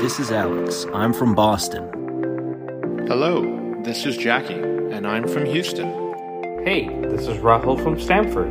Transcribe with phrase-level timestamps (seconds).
[0.00, 0.86] This is Alex.
[0.94, 1.88] I'm from Boston.
[3.08, 5.88] Hello, this is Jackie, and I'm from Houston.
[6.64, 8.46] Hey, this is Rahul from Stanford.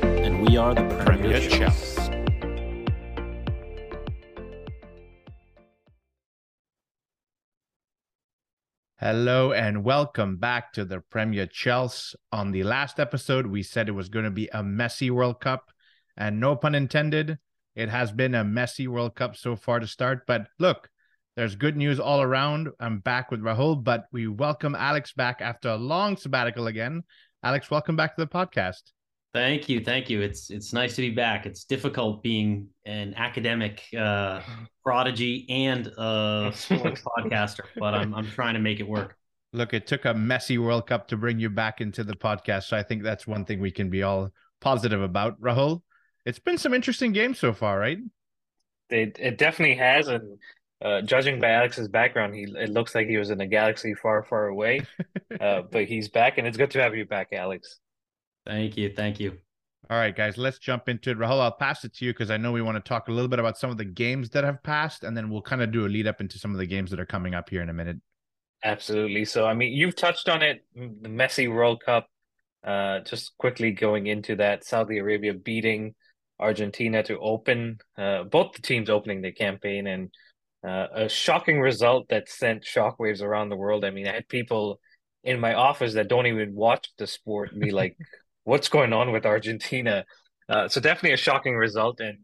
[0.00, 1.98] And we are the Premier, Premier Chels.
[1.98, 2.08] Chels.
[8.98, 12.16] Hello and welcome back to the Premier Chelsea.
[12.32, 15.70] On the last episode, we said it was going to be a messy World Cup,
[16.16, 17.38] and no pun intended,
[17.74, 20.26] it has been a messy World Cup so far to start.
[20.26, 20.88] But look,
[21.36, 22.68] there's good news all around.
[22.78, 27.02] I'm back with Rahul, but we welcome Alex back after a long sabbatical again.
[27.42, 28.82] Alex, welcome back to the podcast.
[29.32, 30.20] Thank you, thank you.
[30.20, 31.46] It's it's nice to be back.
[31.46, 34.42] It's difficult being an academic uh,
[34.84, 39.16] prodigy and a sports podcaster, but I'm I'm trying to make it work.
[39.54, 42.76] Look, it took a messy World Cup to bring you back into the podcast, so
[42.76, 44.30] I think that's one thing we can be all
[44.60, 45.40] positive about.
[45.40, 45.80] Rahul,
[46.24, 47.98] it's been some interesting games so far, right?
[48.90, 50.38] It it definitely has, and
[50.82, 54.22] uh, judging by Alex's background, he it looks like he was in a galaxy far,
[54.22, 54.82] far away.
[55.40, 57.78] uh, but he's back, and it's good to have you back, Alex.
[58.46, 59.38] Thank you, thank you.
[59.90, 61.18] All right, guys, let's jump into it.
[61.18, 63.28] Rahul, I'll pass it to you because I know we want to talk a little
[63.28, 65.86] bit about some of the games that have passed, and then we'll kind of do
[65.86, 67.74] a lead up into some of the games that are coming up here in a
[67.74, 67.98] minute.
[68.64, 69.24] Absolutely.
[69.24, 72.08] So, I mean, you've touched on it, the messy World Cup.
[72.64, 75.96] Uh, just quickly going into that, Saudi Arabia beating
[76.42, 80.10] Argentina to open, uh, both the teams opening their campaign, and
[80.66, 83.84] uh, a shocking result that sent shockwaves around the world.
[83.84, 84.80] I mean, I had people
[85.24, 87.96] in my office that don't even watch the sport be like,
[88.44, 90.04] what's going on with Argentina?
[90.48, 92.18] Uh, so definitely a shocking result, and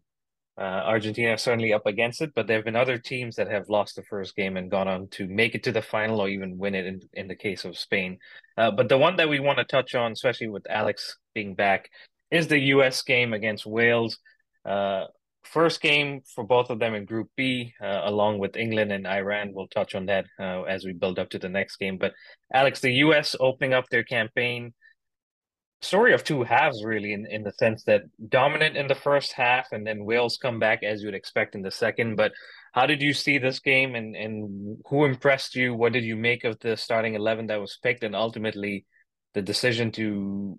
[0.59, 2.33] uh, Argentina is certainly up against it.
[2.35, 5.09] But there have been other teams that have lost the first game and gone on
[5.13, 6.87] to make it to the final or even win it.
[6.87, 8.19] In in the case of Spain,
[8.57, 11.89] uh, but the one that we want to touch on, especially with Alex being back,
[12.31, 13.03] is the U.S.
[13.03, 14.19] game against Wales.
[14.65, 15.05] Uh,
[15.45, 19.53] first game for both of them in Group B, uh, along with England and Iran.
[19.53, 21.99] We'll touch on that uh, as we build up to the next game.
[21.99, 22.13] But
[22.53, 23.35] Alex, the U.S.
[23.41, 24.75] opening up their campaign,
[25.81, 29.69] story of two halves, really, in, in the sense that dominant in the first half,
[29.73, 32.17] and then Wales come back as you'd expect in the second.
[32.17, 32.33] But
[32.73, 35.75] how did you see this game, and and who impressed you?
[35.75, 38.85] What did you make of the starting eleven that was picked, and ultimately
[39.35, 40.59] the decision to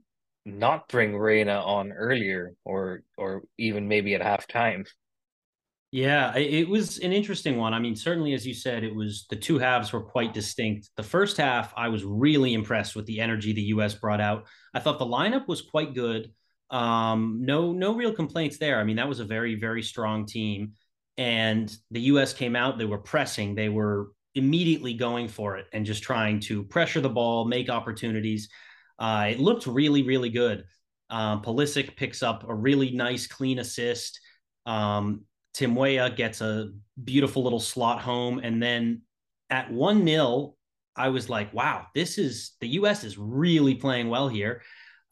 [0.57, 4.87] not bring Reyna on earlier, or or even maybe at halftime?
[5.91, 7.73] Yeah, it was an interesting one.
[7.73, 10.89] I mean, certainly, as you said, it was the two halves were quite distinct.
[10.95, 13.95] The first half, I was really impressed with the energy the U.S.
[13.95, 14.45] brought out.
[14.75, 16.31] I thought the lineup was quite good.
[16.69, 18.79] Um, no, no real complaints there.
[18.79, 20.73] I mean, that was a very, very strong team,
[21.17, 22.33] and the U.S.
[22.33, 22.77] came out.
[22.77, 23.55] They were pressing.
[23.55, 28.47] They were immediately going for it and just trying to pressure the ball, make opportunities.
[28.99, 30.65] Uh, it looked really, really good.
[31.09, 34.19] Um, Pulisic picks up a really nice, clean assist.
[34.65, 35.21] Um,
[35.57, 36.71] gets a
[37.03, 38.39] beautiful little slot home.
[38.43, 39.01] And then
[39.49, 40.55] at 1 0,
[40.95, 44.61] I was like, wow, this is the US is really playing well here.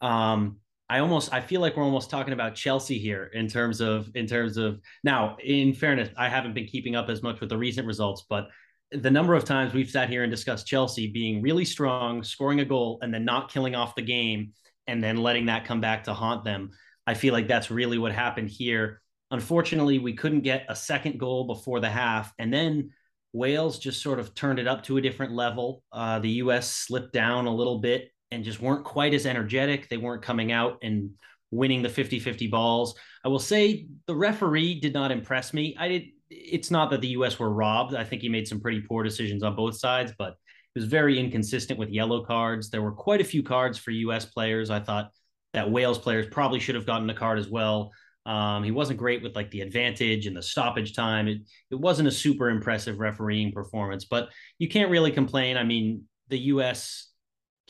[0.00, 0.58] Um,
[0.90, 4.26] I almost I feel like we're almost talking about Chelsea here in terms of in
[4.26, 7.86] terms of now in fairness I haven't been keeping up as much with the recent
[7.86, 8.48] results but
[8.92, 12.64] the number of times we've sat here and discussed Chelsea being really strong scoring a
[12.64, 14.52] goal and then not killing off the game
[14.86, 16.70] and then letting that come back to haunt them
[17.06, 19.00] I feel like that's really what happened here
[19.30, 22.32] Unfortunately, we couldn't get a second goal before the half.
[22.38, 22.90] And then
[23.32, 25.82] Wales just sort of turned it up to a different level.
[25.92, 26.72] Uh, the U.S.
[26.72, 29.88] slipped down a little bit and just weren't quite as energetic.
[29.88, 31.10] They weren't coming out and
[31.50, 32.94] winning the 50 50 balls.
[33.24, 35.76] I will say the referee did not impress me.
[35.78, 36.04] I did.
[36.30, 37.38] It's not that the U.S.
[37.38, 37.94] were robbed.
[37.94, 41.18] I think he made some pretty poor decisions on both sides, but it was very
[41.18, 42.70] inconsistent with yellow cards.
[42.70, 44.26] There were quite a few cards for U.S.
[44.26, 44.70] players.
[44.70, 45.10] I thought
[45.54, 47.92] that Wales players probably should have gotten a card as well.
[48.26, 51.28] Um, he wasn't great with like the advantage and the stoppage time.
[51.28, 51.38] It
[51.70, 54.28] it wasn't a super impressive refereeing performance, but
[54.58, 55.56] you can't really complain.
[55.56, 57.08] I mean, the U.S.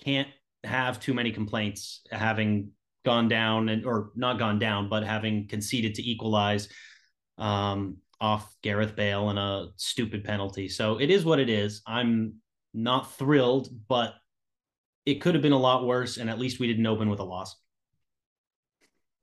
[0.04, 0.28] can't
[0.64, 2.72] have too many complaints having
[3.04, 6.68] gone down and or not gone down, but having conceded to equalize
[7.38, 10.68] um, off Gareth Bale and a stupid penalty.
[10.68, 11.82] So it is what it is.
[11.86, 12.34] I'm
[12.74, 14.14] not thrilled, but
[15.06, 17.24] it could have been a lot worse, and at least we didn't open with a
[17.24, 17.56] loss.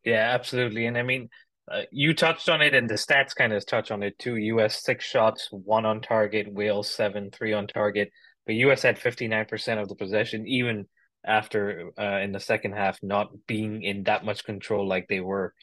[0.03, 0.85] Yeah, absolutely.
[0.85, 1.29] And I mean,
[1.71, 4.35] uh, you touched on it, and the stats kind of touch on it too.
[4.35, 8.09] US six shots, one on target, Wales seven, three on target.
[8.45, 10.85] But US had 59% of the possession, even
[11.25, 15.53] after uh, in the second half not being in that much control like they were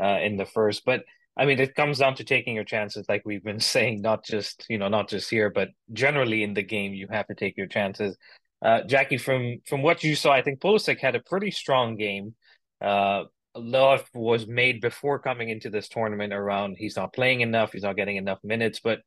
[0.00, 0.84] uh, in the first.
[0.84, 1.04] But
[1.36, 4.66] I mean, it comes down to taking your chances, like we've been saying, not just
[4.68, 7.66] you know, not just here, but generally in the game, you have to take your
[7.66, 8.16] chances.
[8.62, 12.34] Uh, Jackie, from from what you saw, I think Pulisic had a pretty strong game.
[12.80, 17.72] Uh, a lot was made before coming into this tournament around he's not playing enough,
[17.72, 19.00] he's not getting enough minutes, but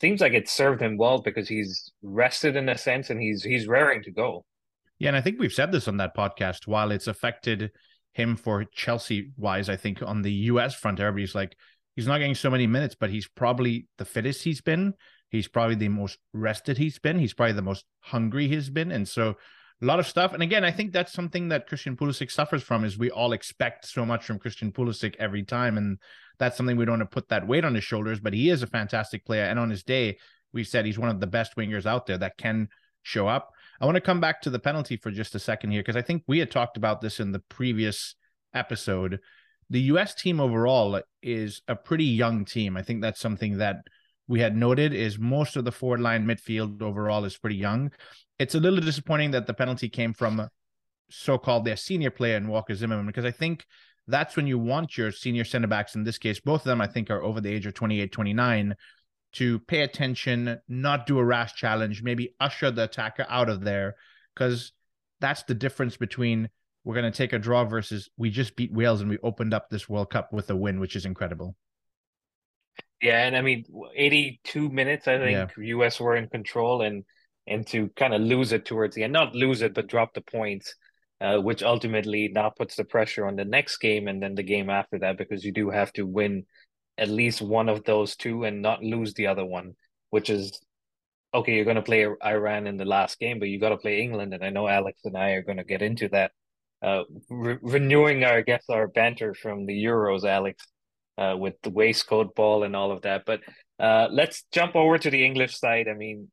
[0.00, 3.66] seems like it served him well because he's rested in a sense and he's he's
[3.66, 4.44] raring to go.
[4.98, 6.66] Yeah, and I think we've said this on that podcast.
[6.66, 7.70] While it's affected
[8.12, 11.56] him for Chelsea wise, I think on the US front, everybody's like,
[11.94, 14.94] he's not getting so many minutes, but he's probably the fittest he's been.
[15.30, 17.18] He's probably the most rested he's been.
[17.18, 18.92] He's probably the most hungry he's been.
[18.92, 19.36] And so
[19.82, 20.32] a lot of stuff.
[20.32, 23.86] And again, I think that's something that Christian Pulisic suffers from is we all expect
[23.86, 25.76] so much from Christian Pulisic every time.
[25.76, 25.98] And
[26.38, 28.62] that's something we don't want to put that weight on his shoulders, but he is
[28.62, 29.44] a fantastic player.
[29.44, 30.18] And on his day,
[30.52, 32.68] we said he's one of the best wingers out there that can
[33.02, 33.50] show up.
[33.80, 36.02] I want to come back to the penalty for just a second here, because I
[36.02, 38.14] think we had talked about this in the previous
[38.54, 39.18] episode.
[39.70, 42.76] The US team overall is a pretty young team.
[42.76, 43.76] I think that's something that
[44.26, 47.90] we had noted is most of the forward line midfield overall is pretty young
[48.38, 50.48] it's a little disappointing that the penalty came from
[51.10, 53.64] so-called their senior player in Walker Zimmerman because I think
[54.06, 56.86] that's when you want your senior center backs in this case both of them I
[56.86, 58.74] think are over the age of 28 29
[59.34, 63.96] to pay attention not do a rash challenge maybe usher the attacker out of there
[64.36, 64.72] cuz
[65.20, 66.48] that's the difference between
[66.84, 69.70] we're going to take a draw versus we just beat Wales and we opened up
[69.70, 71.56] this World Cup with a win which is incredible
[73.02, 73.64] yeah and I mean
[73.94, 75.76] 82 minutes I think yeah.
[75.78, 77.04] US were in control and
[77.46, 80.22] and to kind of lose it towards the end, not lose it, but drop the
[80.22, 80.74] points,
[81.20, 84.70] uh, which ultimately now puts the pressure on the next game and then the game
[84.70, 86.44] after that because you do have to win
[86.96, 89.74] at least one of those two and not lose the other one,
[90.10, 90.60] which is
[91.34, 91.54] okay.
[91.54, 94.32] You're going to play Iran in the last game, but you got to play England,
[94.32, 96.32] and I know Alex and I are going to get into that.
[96.84, 100.66] Uh, re- renewing our, I guess, our banter from the Euros, Alex,
[101.16, 103.22] uh, with the waistcoat ball and all of that.
[103.24, 103.40] But
[103.78, 105.88] uh, let's jump over to the English side.
[105.88, 106.28] I mean,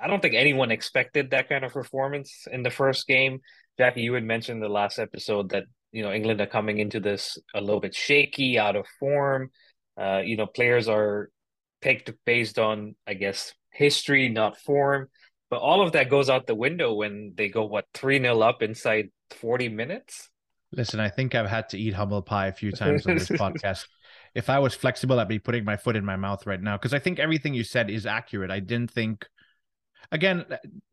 [0.00, 3.40] I don't think anyone expected that kind of performance in the first game.
[3.78, 7.38] Jackie, you had mentioned the last episode that you know England are coming into this
[7.54, 9.50] a little bit shaky, out of form.
[9.98, 11.30] Uh, you know, players are
[11.80, 15.08] picked based on, I guess, history, not form.
[15.50, 18.62] But all of that goes out the window when they go what three 0 up
[18.62, 20.30] inside forty minutes.
[20.72, 23.86] Listen, I think I've had to eat humble pie a few times on this podcast.
[24.34, 26.92] If I was flexible, I'd be putting my foot in my mouth right now because
[26.92, 28.50] I think everything you said is accurate.
[28.50, 29.26] I didn't think
[30.12, 30.44] again,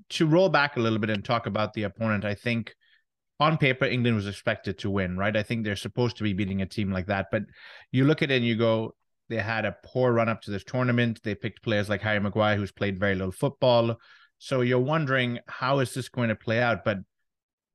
[0.10, 2.76] to roll back a little bit and talk about the opponent, I think
[3.40, 5.36] on paper, England was expected to win, right?
[5.36, 7.28] I think they're supposed to be beating a team like that.
[7.32, 7.44] But
[7.92, 8.96] you look at it and you go,
[9.30, 11.22] they had a poor run up to this tournament.
[11.24, 13.96] They picked players like Harry Maguire, who's played very little football.
[14.38, 16.84] So you're wondering, how is this going to play out?
[16.84, 16.98] But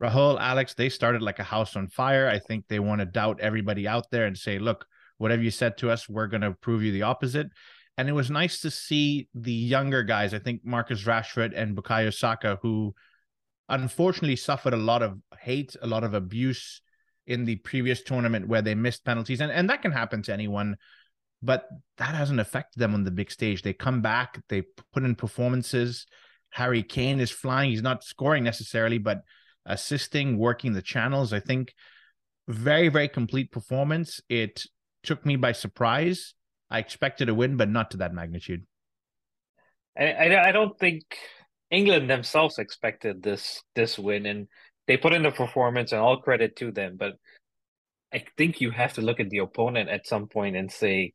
[0.03, 2.29] Rahul, Alex, they started like a house on fire.
[2.29, 4.87] I think they want to doubt everybody out there and say, look,
[5.19, 7.49] whatever you said to us, we're going to prove you the opposite.
[7.97, 10.35] And it was nice to see the younger guys.
[10.35, 12.95] I think Marcus Rashford and Bukayo Saka, who
[13.71, 16.83] unfortunately suffered a lot of hate, a lot of abuse
[17.27, 19.41] in the previous tournament where they missed penalties.
[19.41, 20.77] And, and that can happen to anyone,
[21.43, 21.67] but
[21.97, 23.63] that hasn't affected them on the big stage.
[23.63, 24.63] They come back, they
[24.93, 26.07] put in performances.
[26.51, 27.71] Harry Kane is flying.
[27.71, 29.23] He's not scoring necessarily, but
[29.67, 31.33] assisting, working the channels.
[31.33, 31.75] I think
[32.49, 34.21] very, very complete performance.
[34.29, 34.63] It
[35.03, 36.35] took me by surprise
[36.71, 38.65] I expected a win, but not to that magnitude.
[39.99, 41.03] I, I, don't think
[41.71, 44.49] England themselves expected this this win, and
[44.87, 46.97] they put in the performance, and all credit to them.
[46.99, 47.15] But
[48.13, 51.13] I think you have to look at the opponent at some point and say,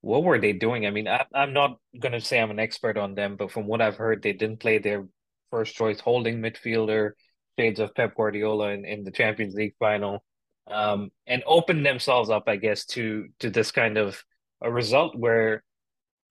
[0.00, 0.86] what were they doing?
[0.86, 3.66] I mean, I, I'm not going to say I'm an expert on them, but from
[3.66, 5.06] what I've heard, they didn't play their
[5.50, 7.12] first choice holding midfielder,
[7.58, 10.24] shades of Pep Guardiola in, in the Champions League final,
[10.70, 14.22] um, and opened themselves up, I guess, to to this kind of
[14.62, 15.62] a result where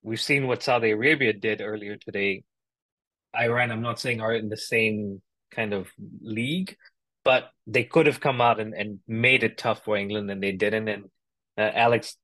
[0.02, 2.44] we've seen what Saudi Arabia did earlier today.
[3.38, 5.22] Iran, I'm not saying are in the same
[5.52, 5.88] kind of
[6.22, 6.76] league,
[7.24, 10.52] but they could have come out and, and made it tough for England and they
[10.52, 10.88] didn't.
[10.88, 11.06] And
[11.58, 12.16] uh, Alex,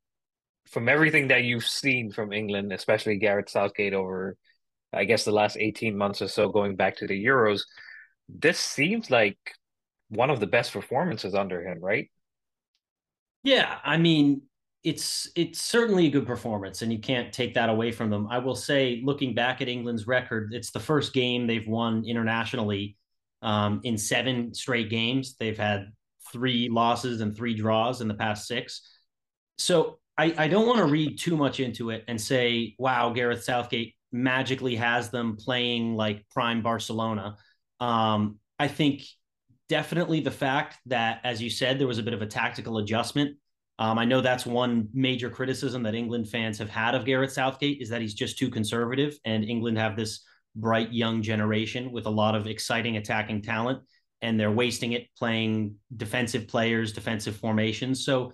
[0.70, 4.36] from everything that you've seen from England, especially Gareth Southgate over,
[4.94, 7.62] I guess, the last 18 months or so, going back to the Euros,
[8.28, 9.38] this seems like
[10.10, 12.10] one of the best performances under him, right?
[13.44, 14.44] Yeah, I mean,
[14.84, 18.28] it's it's certainly a good performance, and you can't take that away from them.
[18.30, 22.98] I will say, looking back at England's record, it's the first game they've won internationally
[23.42, 25.36] um, in seven straight games.
[25.40, 25.92] They've had
[26.32, 28.82] three losses and three draws in the past six.
[29.58, 33.44] So I, I don't want to read too much into it and say, wow, Gareth
[33.44, 37.38] Southgate magically has them playing like prime Barcelona.
[37.80, 39.04] Um, I think
[39.70, 43.38] definitely the fact that, as you said, there was a bit of a tactical adjustment
[43.78, 47.82] um, I know that's one major criticism that England fans have had of Gareth Southgate
[47.82, 50.22] is that he's just too conservative, and England have this
[50.56, 53.82] bright young generation with a lot of exciting attacking talent.
[54.22, 58.06] and they're wasting it playing defensive players, defensive formations.
[58.06, 58.32] So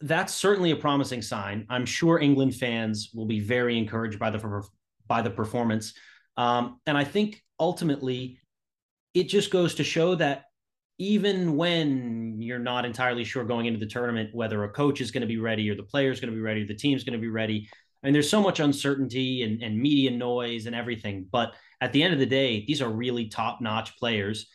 [0.00, 1.66] that's certainly a promising sign.
[1.68, 4.62] I'm sure England fans will be very encouraged by the
[5.06, 5.94] by the performance,
[6.38, 8.40] um, and I think ultimately
[9.12, 10.44] it just goes to show that
[10.98, 15.20] even when you're not entirely sure going into the tournament whether a coach is going
[15.20, 17.20] to be ready or the player is going to be ready, the team's going to
[17.20, 17.68] be ready.
[18.02, 21.26] I mean, there's so much uncertainty and, and media noise and everything.
[21.30, 24.48] But at the end of the day, these are really top-notch players.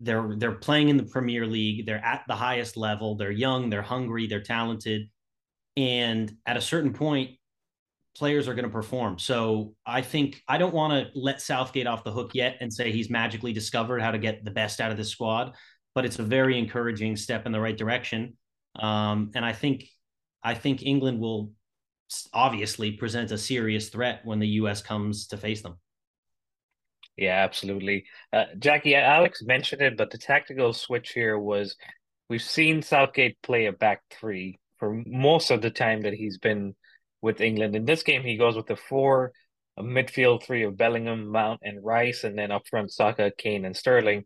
[0.00, 1.86] They're they're playing in the Premier League.
[1.86, 3.16] They're at the highest level.
[3.16, 3.70] They're young.
[3.70, 4.26] They're hungry.
[4.26, 5.08] They're talented.
[5.76, 7.30] And at a certain point,
[8.16, 9.18] players are going to perform.
[9.18, 12.92] So I think I don't want to let Southgate off the hook yet and say
[12.92, 15.54] he's magically discovered how to get the best out of this squad
[15.94, 18.36] but it's a very encouraging step in the right direction.
[18.76, 19.84] Um, and I think
[20.42, 21.52] I think England will
[22.32, 24.82] obviously present a serious threat when the U.S.
[24.82, 25.78] comes to face them.
[27.16, 28.04] Yeah, absolutely.
[28.32, 31.76] Uh, Jackie, Alex mentioned it, but the tactical switch here was
[32.28, 36.74] we've seen Southgate play a back three for most of the time that he's been
[37.24, 37.74] with England.
[37.74, 39.32] In this game, he goes with the four,
[39.78, 43.74] a midfield three of Bellingham, Mount, and Rice, and then up front, Saka, Kane, and
[43.74, 44.24] Sterling.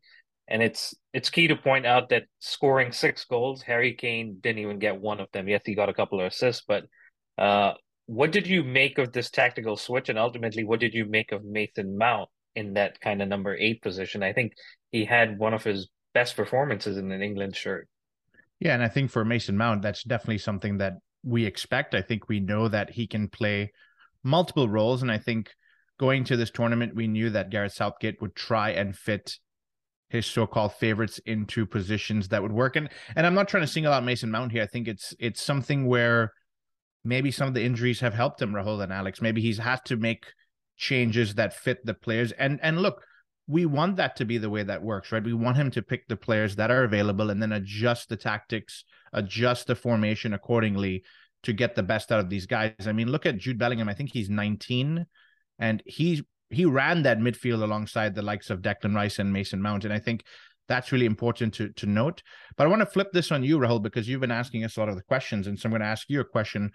[0.48, 4.78] And it's it's key to point out that scoring six goals, Harry Kane didn't even
[4.78, 5.48] get one of them.
[5.48, 6.84] Yes, he got a couple of assists, but
[7.38, 7.74] uh,
[8.06, 11.44] what did you make of this tactical switch, and ultimately, what did you make of
[11.44, 14.22] Mason Mount in that kind of number eight position?
[14.22, 14.54] I think
[14.90, 17.86] he had one of his best performances in an England shirt.
[18.58, 21.94] Yeah, and I think for Mason Mount, that's definitely something that we expect.
[21.94, 23.72] I think we know that he can play
[24.22, 25.50] multiple roles, and I think
[25.98, 29.38] going to this tournament, we knew that Gareth Southgate would try and fit
[30.08, 32.76] his so-called favorites into positions that would work.
[32.76, 34.62] And and I'm not trying to single out Mason Mount here.
[34.62, 36.32] I think it's it's something where
[37.04, 39.20] maybe some of the injuries have helped him, Rahul and Alex.
[39.20, 40.26] Maybe he's had to make
[40.76, 42.32] changes that fit the players.
[42.32, 43.02] And and look,
[43.46, 45.24] we want that to be the way that works, right?
[45.24, 48.84] We want him to pick the players that are available and then adjust the tactics,
[49.12, 51.04] adjust the formation accordingly
[51.42, 52.74] to get the best out of these guys.
[52.86, 53.88] I mean, look at Jude Bellingham.
[53.88, 55.06] I think he's 19
[55.58, 59.84] and he he ran that midfield alongside the likes of Declan Rice and Mason Mount.
[59.84, 60.24] And I think
[60.66, 62.22] that's really important to to note.
[62.56, 64.80] But I want to flip this on you, Rahul, because you've been asking us a
[64.80, 65.46] lot of the questions.
[65.46, 66.72] And so I'm going to ask you a question.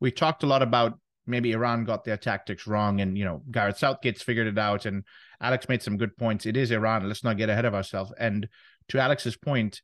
[0.00, 3.78] We talked a lot about maybe Iran got their tactics wrong, and you know, Gareth
[3.78, 5.04] Southgate's figured it out, and
[5.40, 6.46] Alex made some good points.
[6.46, 7.06] It is Iran.
[7.06, 8.12] Let's not get ahead of ourselves.
[8.18, 8.48] And
[8.88, 9.82] to Alex's point,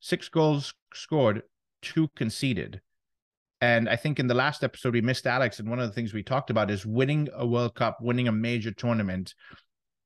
[0.00, 1.42] six goals scored,
[1.82, 2.80] two conceded.
[3.60, 5.58] And I think in the last episode, we missed Alex.
[5.58, 8.32] And one of the things we talked about is winning a World Cup, winning a
[8.32, 9.34] major tournament.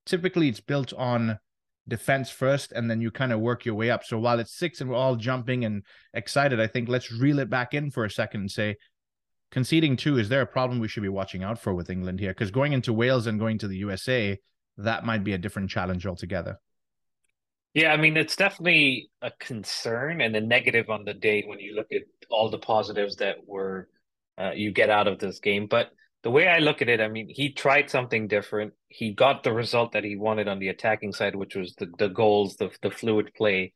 [0.07, 1.39] Typically, it's built on
[1.87, 4.05] defense first, and then you kind of work your way up.
[4.05, 5.83] So while it's six and we're all jumping and
[6.15, 8.77] excited, I think let's reel it back in for a second and say,
[9.51, 12.31] conceding two, is there a problem we should be watching out for with England here?
[12.31, 14.39] Because going into Wales and going to the USA,
[14.79, 16.59] that might be a different challenge altogether.
[17.75, 21.75] Yeah, I mean, it's definitely a concern and a negative on the day when you
[21.75, 23.89] look at all the positives that were
[24.39, 25.67] uh, you get out of this game.
[25.69, 25.91] But
[26.23, 28.75] the way I look at it, I mean, he tried something different.
[28.89, 32.09] He got the result that he wanted on the attacking side, which was the, the
[32.09, 33.73] goals, the the fluid play.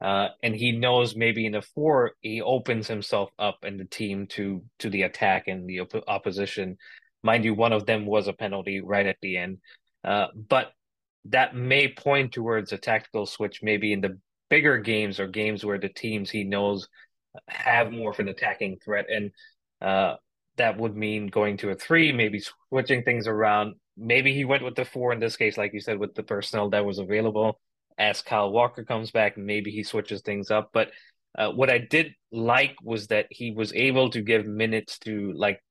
[0.00, 4.26] Uh, and he knows maybe in the four he opens himself up and the team
[4.28, 6.76] to to the attack and the op- opposition.
[7.22, 9.58] Mind you, one of them was a penalty right at the end.
[10.04, 10.72] Uh, but
[11.26, 15.78] that may point towards a tactical switch maybe in the bigger games or games where
[15.78, 16.88] the teams he knows
[17.48, 19.06] have more of an attacking threat.
[19.08, 19.30] And
[19.80, 20.16] uh,
[20.56, 23.74] that would mean going to a three maybe switching things around.
[23.96, 26.70] Maybe he went with the four in this case like you said with the personnel
[26.70, 27.60] that was available.
[27.98, 30.70] As Kyle Walker comes back maybe he switches things up.
[30.72, 30.90] But
[31.38, 35.62] uh, what I did like was that he was able to give minutes to like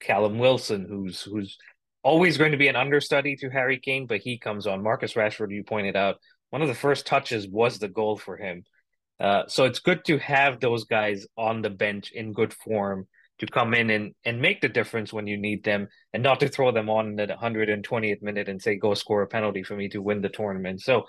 [0.00, 1.58] Callum Wilson who's who's
[2.02, 4.82] always going to be an understudy to Harry Kane, but he comes on.
[4.82, 6.16] Marcus Rashford, you pointed out,
[6.50, 8.64] one of the first touches was the goal for him.
[9.18, 13.06] Uh, so it's good to have those guys on the bench in good form
[13.38, 16.48] to come in and, and make the difference when you need them and not to
[16.48, 19.88] throw them on at the 120th minute and say, go score a penalty for me
[19.88, 20.80] to win the tournament.
[20.80, 21.04] So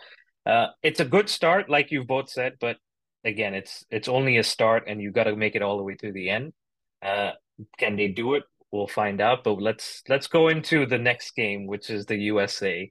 [0.45, 2.77] uh, it's a good start, like you've both said, but
[3.23, 5.95] again, it's it's only a start and you've got to make it all the way
[5.95, 6.53] to the end.
[7.01, 7.31] Uh,
[7.77, 8.43] can they do it?
[8.71, 9.43] We'll find out.
[9.43, 12.89] But let's let's go into the next game, which is the USA.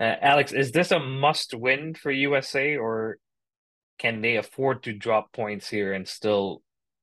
[0.00, 3.18] Uh, Alex, is this a must win for USA, or
[3.98, 6.62] can they afford to drop points here and still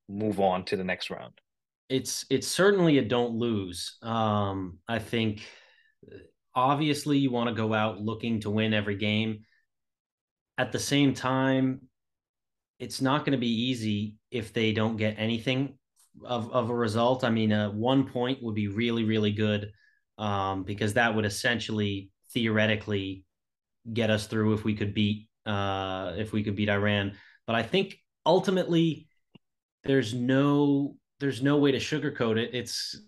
[0.09, 1.33] move on to the next round?
[1.89, 3.97] It's it's certainly a don't lose.
[4.01, 5.41] Um, I think
[6.53, 9.45] obviously you want to go out looking to win every game.
[10.57, 11.81] At the same time,
[12.77, 15.77] it's not going to be easy if they don't get anything
[16.23, 17.23] of, of a result.
[17.23, 19.71] I mean, uh, one point would be really, really good
[20.17, 23.25] um, because that would essentially theoretically
[23.91, 27.13] get us through if we could beat uh, if we could beat Iran.
[27.47, 29.07] But I think ultimately
[29.83, 32.51] there's no there's no way to sugarcoat it.
[32.53, 32.99] It's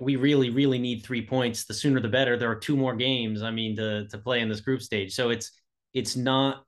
[0.00, 1.64] we really really need three points.
[1.64, 2.36] The sooner the better.
[2.36, 3.42] There are two more games.
[3.42, 5.14] I mean to to play in this group stage.
[5.14, 5.52] So it's
[5.94, 6.64] it's not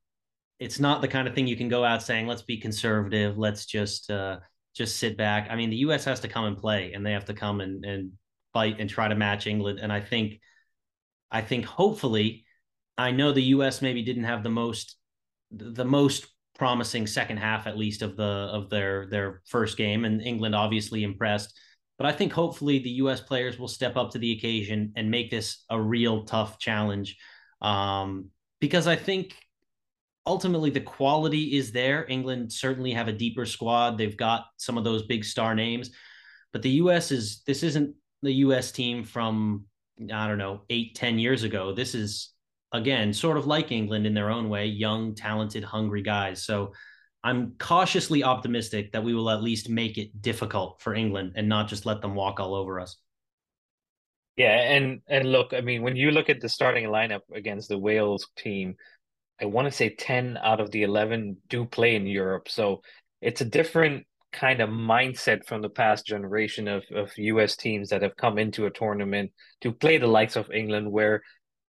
[0.58, 3.38] it's not the kind of thing you can go out saying let's be conservative.
[3.38, 4.38] Let's just uh,
[4.78, 5.48] just sit back.
[5.50, 6.04] I mean the U.S.
[6.04, 8.12] has to come and play, and they have to come and and
[8.54, 9.80] fight and try to match England.
[9.80, 10.40] And I think
[11.30, 12.46] I think hopefully
[12.96, 13.82] I know the U.S.
[13.82, 14.96] maybe didn't have the most
[15.50, 16.26] the most
[16.58, 21.04] promising second half at least of the of their their first game and England obviously
[21.04, 21.56] impressed
[21.98, 25.30] but I think hopefully the US players will step up to the occasion and make
[25.30, 27.16] this a real tough challenge
[27.62, 28.30] um,
[28.60, 29.34] because I think
[30.28, 34.84] ultimately the quality is there England certainly have a deeper squad they've got some of
[34.84, 35.90] those big star names
[36.52, 39.64] but the US is this isn't the US team from
[40.12, 42.34] I don't know eight ten years ago this is
[42.72, 46.42] again, sort of like England in their own way, young, talented, hungry guys.
[46.44, 46.72] So
[47.24, 51.68] I'm cautiously optimistic that we will at least make it difficult for England and not
[51.68, 52.96] just let them walk all over us.
[54.36, 57.78] Yeah, and and look, I mean, when you look at the starting lineup against the
[57.78, 58.76] Wales team,
[59.40, 62.48] I want to say 10 out of the 11 do play in Europe.
[62.48, 62.82] So
[63.20, 68.02] it's a different kind of mindset from the past generation of, of US teams that
[68.02, 71.22] have come into a tournament to play the likes of England, where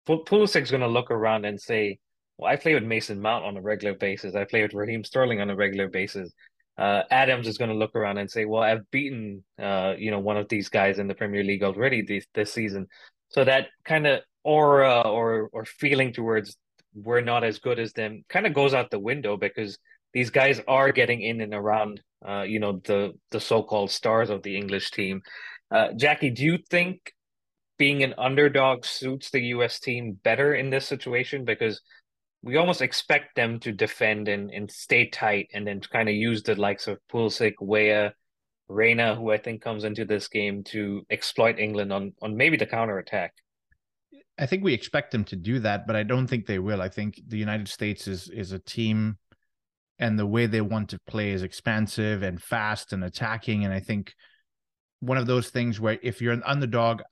[0.06, 1.98] Pulisic's going to look around and say,
[2.38, 4.34] well, I play with Mason Mount on a regular basis.
[4.34, 6.32] I play with Raheem Sterling on a regular basis.
[6.78, 10.18] Uh, Adams is going to look around and say, well, I've beaten, uh, you know,
[10.18, 12.86] one of these guys in the Premier League already this, this season.
[13.30, 16.56] So that kind of aura or or feeling towards
[16.96, 19.78] we're not as good as them kind of goes out the window because
[20.12, 24.42] these guys are getting in and around, uh, you know, the the so-called stars of
[24.42, 25.20] the English team.
[25.70, 27.12] Uh, Jackie, do you think
[27.78, 31.82] being an underdog suits the US team better in this situation because
[32.42, 36.42] we almost expect them to defend and, and stay tight and then kind of use
[36.42, 38.12] the likes of Pulisic, Weah,
[38.68, 42.66] Reyna, who I think comes into this game to exploit England on on maybe the
[42.66, 43.34] counter attack.
[44.38, 46.82] I think we expect them to do that, but I don't think they will.
[46.82, 49.18] I think the United States is is a team
[49.98, 53.64] and the way they want to play is expansive and fast and attacking.
[53.64, 54.14] And I think
[55.00, 57.02] one of those things where if you're an underdog,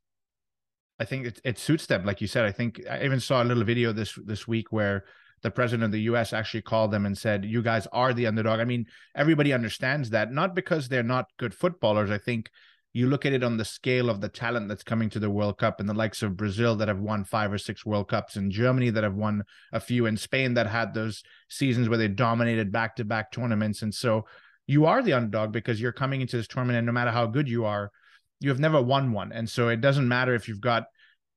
[0.98, 2.04] I think it, it suits them.
[2.04, 5.04] Like you said, I think I even saw a little video this this week where
[5.42, 8.60] the president of the US actually called them and said, You guys are the underdog.
[8.60, 12.10] I mean, everybody understands that, not because they're not good footballers.
[12.10, 12.50] I think
[12.94, 15.58] you look at it on the scale of the talent that's coming to the World
[15.58, 18.52] Cup and the likes of Brazil that have won five or six World Cups, and
[18.52, 22.70] Germany that have won a few, and Spain that had those seasons where they dominated
[22.70, 23.82] back to back tournaments.
[23.82, 24.26] And so
[24.68, 27.48] you are the underdog because you're coming into this tournament, and no matter how good
[27.48, 27.90] you are,
[28.38, 29.32] you have never won one.
[29.32, 30.84] And so it doesn't matter if you've got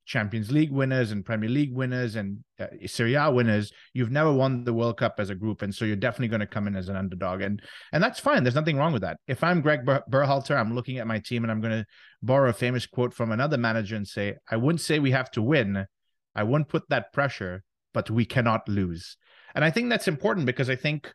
[0.07, 3.73] Champions League winners and Premier League winners and uh, Serie A winners.
[3.93, 6.47] You've never won the World Cup as a group, and so you're definitely going to
[6.47, 8.43] come in as an underdog, and and that's fine.
[8.43, 9.17] There's nothing wrong with that.
[9.27, 11.85] If I'm Greg Ber- Berhalter, I'm looking at my team and I'm going to
[12.23, 15.41] borrow a famous quote from another manager and say, I wouldn't say we have to
[15.41, 15.85] win.
[16.33, 19.17] I wouldn't put that pressure, but we cannot lose.
[19.53, 21.11] And I think that's important because I think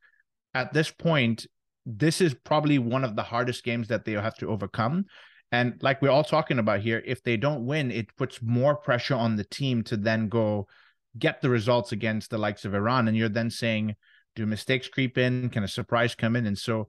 [0.55, 1.46] at this point,
[1.87, 5.07] this is probably one of the hardest games that they'll have to overcome
[5.53, 9.15] and like we're all talking about here, if they don't win, it puts more pressure
[9.15, 10.67] on the team to then go
[11.19, 13.07] get the results against the likes of Iran.
[13.07, 13.95] And you're then saying,
[14.35, 15.51] do mistakes creep in?
[15.51, 16.47] Can a surprise come in?
[16.47, 16.88] And so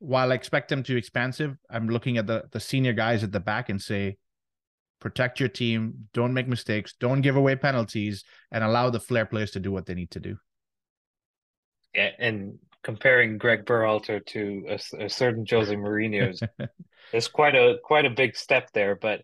[0.00, 3.32] while I expect them to be expansive, I'm looking at the, the senior guys at
[3.32, 4.18] the back and say,
[5.00, 8.22] protect your team, don't make mistakes, don't give away penalties,
[8.52, 10.36] and allow the flair players to do what they need to do.
[11.94, 16.40] Yeah, and comparing Greg Berhalter to a, a certain Jose Mourinho's
[17.12, 18.96] It's quite a quite a big step there.
[18.96, 19.20] But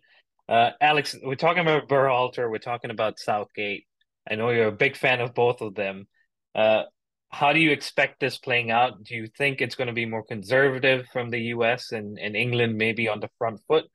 [0.47, 3.87] uh, Alex, we're talking about Berhalter, we're talking about Southgate.
[4.29, 6.07] I know you're a big fan of both of them.
[6.53, 6.83] Uh,
[7.29, 9.03] how do you expect this playing out?
[9.03, 11.91] Do you think it's going to be more conservative from the U.S.
[11.91, 13.85] and, and England maybe on the front foot,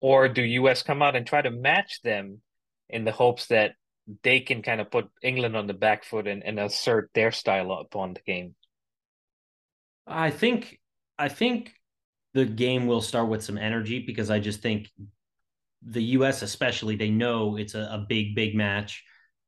[0.00, 0.82] or do U.S.
[0.82, 2.42] come out and try to match them
[2.88, 3.74] in the hopes that
[4.24, 7.70] they can kind of put England on the back foot and, and assert their style
[7.70, 8.56] upon the game?
[10.06, 10.78] I think
[11.18, 11.72] I think
[12.34, 14.90] the game will start with some energy because I just think
[15.84, 16.42] the U.S.
[16.42, 19.04] especially they know it's a, a big big match.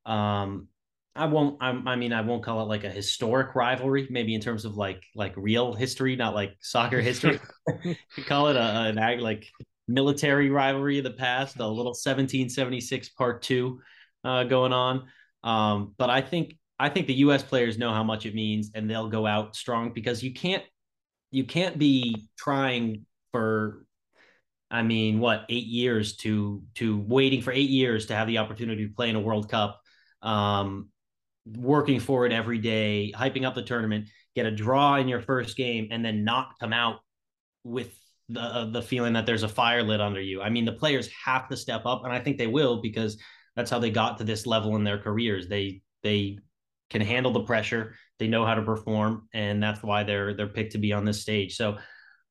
[0.06, 0.68] Um,
[1.16, 1.58] I won't.
[1.60, 4.08] I, I, mean, I won't call it like a historic rivalry.
[4.10, 7.38] Maybe in terms of like like real history, not like soccer history.
[7.84, 9.46] you call it a, an ag like
[9.86, 13.80] military rivalry of the past, a little 1776 part two
[14.24, 15.04] uh, going on.
[15.42, 17.42] Um, but I think I think the U.S.
[17.42, 20.64] players know how much it means, and they'll go out strong because you can't
[21.30, 23.84] you can't be trying for
[24.70, 28.86] I mean, what eight years to to waiting for eight years to have the opportunity
[28.88, 29.80] to play in a World Cup,
[30.20, 30.88] um,
[31.46, 35.56] working for it every day, hyping up the tournament, get a draw in your first
[35.56, 37.00] game, and then not come out
[37.62, 37.96] with
[38.28, 40.42] the uh, the feeling that there's a fire lit under you.
[40.42, 43.16] I mean, the players have to step up, and I think they will because
[43.54, 45.46] that's how they got to this level in their careers.
[45.46, 46.38] They they
[46.94, 50.72] can handle the pressure, they know how to perform, and that's why they're they're picked
[50.72, 51.56] to be on this stage.
[51.56, 51.76] So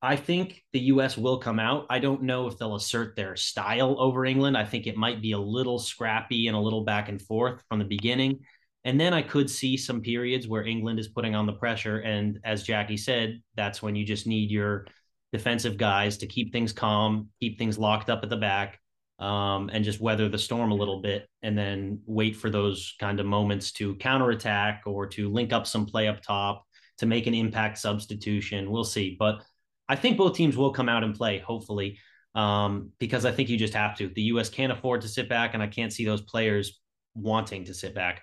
[0.02, 1.86] I think the US will come out.
[1.90, 4.58] I don't know if they'll assert their style over England.
[4.58, 7.80] I think it might be a little scrappy and a little back and forth from
[7.80, 8.40] the beginning.
[8.86, 12.00] And then I could see some periods where England is putting on the pressure.
[12.00, 14.88] And as Jackie said, that's when you just need your
[15.34, 18.80] defensive guys to keep things calm, keep things locked up at the back,
[19.20, 23.20] um, and just weather the storm a little bit and then wait for those kind
[23.20, 26.66] of moments to counterattack or to link up some play up top
[26.98, 28.72] to make an impact substitution.
[28.72, 29.16] We'll see.
[29.18, 29.44] But
[29.88, 32.00] I think both teams will come out and play, hopefully,
[32.36, 34.10] um, because I think you just have to.
[34.10, 34.50] The U.S.
[34.50, 36.80] can't afford to sit back, and I can't see those players
[37.14, 38.22] wanting to sit back.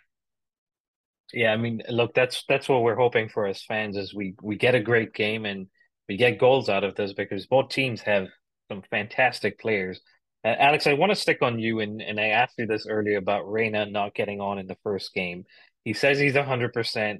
[1.32, 4.56] Yeah, I mean, look, that's that's what we're hoping for as fans is we we
[4.56, 5.68] get a great game and
[6.08, 8.26] we get goals out of this because both teams have
[8.68, 10.00] some fantastic players.
[10.44, 13.18] Uh, Alex, I want to stick on you, and, and I asked you this earlier
[13.18, 15.44] about Reyna not getting on in the first game.
[15.84, 17.18] He says he's 100%.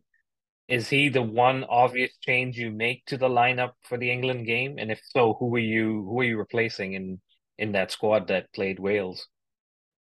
[0.68, 4.76] Is he the one obvious change you make to the lineup for the England game?
[4.78, 7.20] And if so, who are you who are you replacing in
[7.58, 9.26] in that squad that played Wales?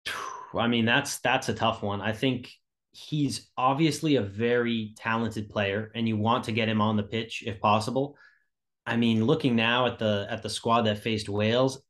[0.56, 2.00] I mean, that's that's a tough one.
[2.00, 2.50] I think
[2.94, 7.44] he's obviously a very talented player, and you want to get him on the pitch
[7.46, 8.16] if possible.
[8.86, 11.82] I mean, looking now at the at the squad that faced Wales,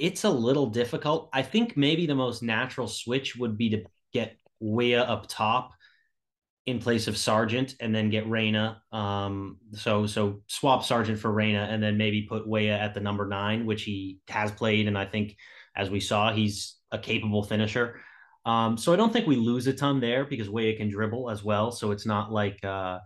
[0.00, 1.28] it's a little difficult.
[1.32, 5.72] I think maybe the most natural switch would be to get Weah up top
[6.66, 8.82] in place of Sargent and then get Reyna.
[8.92, 13.26] Um, so so swap Sargent for Reyna and then maybe put Weah at the number
[13.26, 15.36] nine, which he has played, and I think
[15.74, 18.00] as we saw, he's a capable finisher.
[18.44, 21.42] Um, so I don't think we lose a ton there because Weah can dribble as
[21.42, 21.70] well.
[21.70, 22.98] So it's not like uh,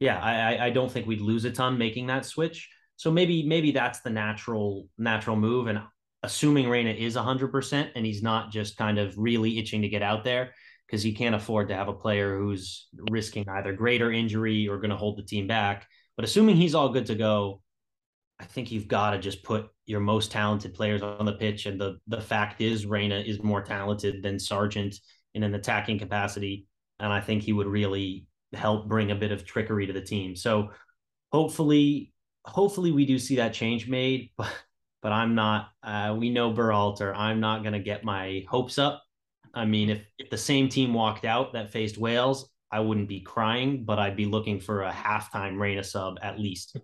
[0.00, 2.70] yeah, I I don't think we'd lose a ton making that switch.
[2.96, 5.66] So maybe maybe that's the natural natural move.
[5.66, 5.80] And
[6.24, 10.24] assuming Reyna is 100% and he's not just kind of really itching to get out
[10.24, 10.52] there
[10.86, 14.90] because he can't afford to have a player who's risking either greater injury or going
[14.90, 15.86] to hold the team back.
[16.16, 17.60] But assuming he's all good to go,
[18.38, 21.66] I think you've got to just put your most talented players on the pitch.
[21.66, 24.96] And the the fact is, Reyna is more talented than Sargent
[25.34, 26.66] in an attacking capacity,
[27.00, 30.36] and I think he would really help bring a bit of trickery to the team.
[30.36, 30.70] So
[31.32, 32.12] hopefully,
[32.44, 34.30] hopefully we do see that change made.
[34.38, 34.52] But
[35.04, 35.68] but I'm not.
[35.82, 37.14] Uh, we know Berhalter.
[37.14, 39.02] I'm not going to get my hopes up.
[39.52, 43.20] I mean, if, if the same team walked out that faced Wales, I wouldn't be
[43.20, 46.78] crying, but I'd be looking for a halftime Reyna sub at least.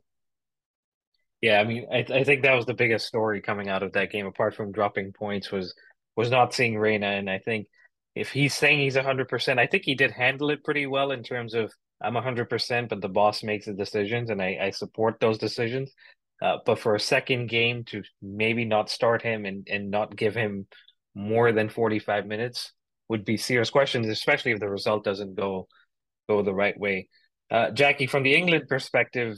[1.40, 4.12] Yeah, I mean, I, I think that was the biggest story coming out of that
[4.12, 5.74] game, apart from dropping points, was
[6.14, 7.06] was not seeing Reyna.
[7.06, 7.68] And I think
[8.14, 11.22] if he's saying he's hundred percent, I think he did handle it pretty well in
[11.22, 15.20] terms of I'm hundred percent, but the boss makes the decisions, and I, I support
[15.20, 15.90] those decisions.
[16.42, 20.34] Uh, but for a second game to maybe not start him and, and not give
[20.34, 20.66] him
[21.14, 22.72] more than 45 minutes
[23.08, 25.68] would be serious questions, especially if the result doesn't go
[26.28, 27.08] go the right way.
[27.50, 29.36] Uh, Jackie, from the England perspective,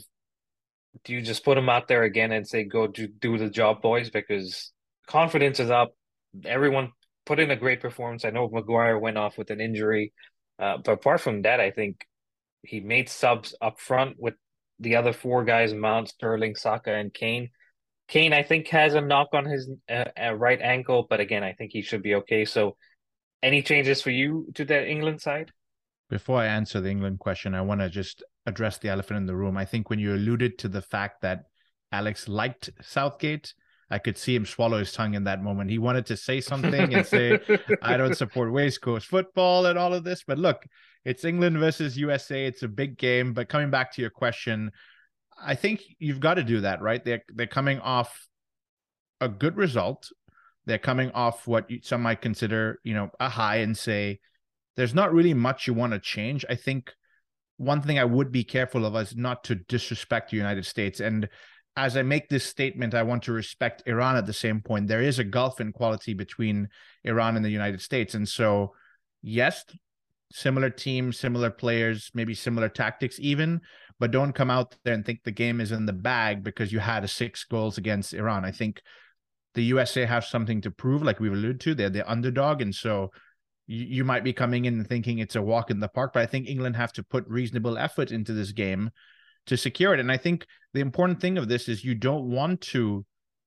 [1.04, 3.80] do you just put him out there again and say, go do, do the job,
[3.80, 4.10] boys?
[4.10, 4.72] Because
[5.06, 5.94] confidence is up.
[6.44, 6.92] Everyone
[7.24, 8.24] put in a great performance.
[8.24, 10.12] I know Maguire went off with an injury.
[10.58, 12.06] Uh, but apart from that, I think
[12.62, 14.34] he made subs up front with
[14.82, 17.50] the other four guys, Mount, Sterling, Saka, and Kane.
[18.08, 21.52] Kane, I think, has a knock on his uh, uh, right ankle, but again, I
[21.52, 22.44] think he should be okay.
[22.44, 22.76] So,
[23.42, 25.52] any changes for you to the England side?
[26.10, 29.34] Before I answer the England question, I want to just address the elephant in the
[29.34, 29.56] room.
[29.56, 31.44] I think when you alluded to the fact that
[31.90, 33.54] Alex liked Southgate,
[33.90, 35.70] I could see him swallow his tongue in that moment.
[35.70, 37.38] He wanted to say something and say,
[37.82, 40.24] I don't support waistcoat football and all of this.
[40.26, 40.64] But look,
[41.04, 42.46] it's England versus USA.
[42.46, 43.32] It's a big game.
[43.32, 44.70] But coming back to your question,
[45.40, 47.04] I think you've got to do that, right?
[47.04, 48.28] They're they're coming off
[49.20, 50.10] a good result.
[50.66, 54.20] They're coming off what some might consider, you know, a high and say
[54.76, 56.44] there's not really much you want to change.
[56.48, 56.92] I think
[57.56, 61.00] one thing I would be careful of is not to disrespect the United States.
[61.00, 61.28] And
[61.76, 64.88] as I make this statement, I want to respect Iran at the same point.
[64.88, 66.68] There is a gulf in quality between
[67.04, 68.14] Iran and the United States.
[68.14, 68.74] And so,
[69.22, 69.64] yes,
[70.32, 73.60] similar teams, similar players, maybe similar tactics, even,
[73.98, 76.78] but don't come out there and think the game is in the bag because you
[76.78, 78.44] had a six goals against Iran.
[78.44, 78.80] I think
[79.54, 81.74] the USA have something to prove, like we've alluded to.
[81.74, 82.62] They're the underdog.
[82.62, 83.10] And so
[83.66, 86.22] you, you might be coming in and thinking it's a walk in the park, but
[86.22, 88.90] I think England have to put reasonable effort into this game
[89.46, 90.00] to secure it.
[90.00, 93.04] And I think the important thing of this is you don't want to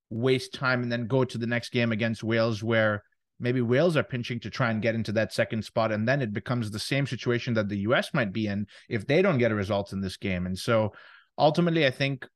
[0.10, 3.04] waste time and then go to the next game against Wales where
[3.40, 5.92] maybe Wales are pinching to try and get into that second spot.
[5.92, 9.22] And then it becomes the same situation that the US might be in if they
[9.22, 10.46] don't get a result in this game.
[10.46, 10.94] And so
[11.38, 12.28] ultimately, I think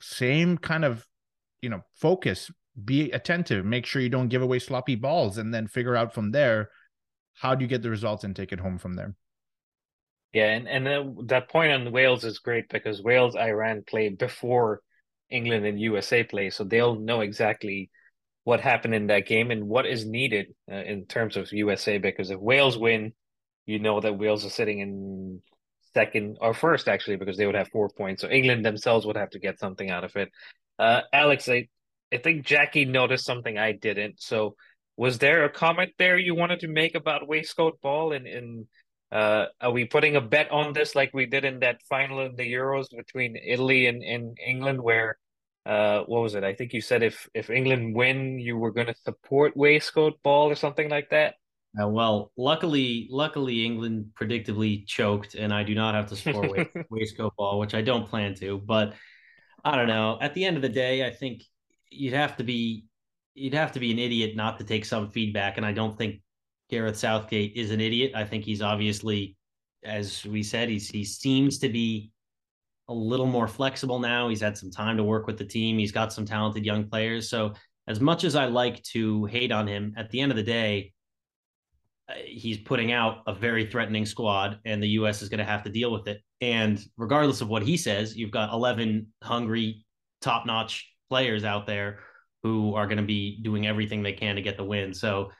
[0.00, 1.06] same kind of,
[1.60, 2.50] you know, focus,
[2.82, 6.30] be attentive, make sure you don't give away sloppy balls, and then figure out from
[6.30, 6.70] there
[7.34, 9.14] how do you get the results and take it home from there.
[10.32, 14.82] Yeah, and and uh, that point on Wales is great because Wales Iran play before
[15.30, 17.90] England and USA play, so they'll know exactly
[18.46, 21.98] what happened in that game and what is needed uh, in terms of USA.
[21.98, 23.12] Because if Wales win,
[23.66, 25.42] you know that Wales are sitting in
[25.94, 28.22] second or first actually because they would have four points.
[28.22, 30.30] So England themselves would have to get something out of it.
[30.78, 31.66] Uh, Alex, I
[32.14, 34.22] I think Jackie noticed something I didn't.
[34.22, 34.54] So
[34.96, 38.68] was there a comment there you wanted to make about waistcoat ball and in
[39.10, 42.36] uh, are we putting a bet on this like we did in that final in
[42.36, 45.18] the Euros between Italy and, and England where
[45.66, 46.44] uh, what was it?
[46.44, 50.48] I think you said if if England win, you were going to support waistcoat ball
[50.48, 51.34] or something like that.
[51.80, 57.34] Uh, well, luckily, luckily England predictably choked, and I do not have to support waistcoat
[57.38, 58.58] ball, which I don't plan to.
[58.58, 58.94] But
[59.64, 60.18] I don't know.
[60.20, 61.42] At the end of the day, I think
[61.90, 62.84] you'd have to be
[63.34, 66.20] you'd have to be an idiot not to take some feedback, and I don't think
[66.70, 68.12] Gareth Southgate is an idiot.
[68.14, 69.36] I think he's obviously,
[69.84, 72.12] as we said, he's he seems to be
[72.88, 74.28] a little more flexible now.
[74.28, 75.78] He's had some time to work with the team.
[75.78, 77.28] He's got some talented young players.
[77.28, 77.54] So
[77.88, 80.92] as much as I like to hate on him, at the end of the day,
[82.08, 85.22] uh, he's putting out a very threatening squad, and the U.S.
[85.22, 86.22] is going to have to deal with it.
[86.40, 89.84] And regardless of what he says, you've got 11 hungry,
[90.20, 92.00] top-notch players out there
[92.42, 94.94] who are going to be doing everything they can to get the win.
[94.94, 95.30] So